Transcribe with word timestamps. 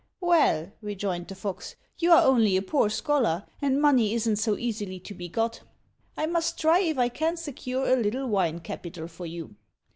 "Well," 0.19 0.71
rejoined 0.81 1.27
the 1.27 1.35
fox, 1.35 1.75
"you 1.99 2.11
are 2.11 2.23
only 2.25 2.57
a 2.57 2.63
poor 2.63 2.89
scholar, 2.89 3.45
and 3.61 3.79
money 3.79 4.15
isn't 4.15 4.37
so 4.37 4.57
easily 4.57 4.99
to 5.01 5.13
be 5.13 5.29
got. 5.29 5.61
I 6.17 6.25
must 6.25 6.57
try 6.57 6.79
if 6.79 6.97
I 6.97 7.07
can't 7.07 7.37
secure 7.37 7.87
a 7.87 7.95
little 8.01 8.25
wine 8.25 8.61
capital 8.61 9.07
for 9.07 9.27
you." 9.27 9.57